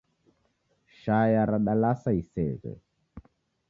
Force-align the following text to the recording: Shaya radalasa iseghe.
Shaya 1.01 1.43
radalasa 1.51 2.11
iseghe. 2.21 2.73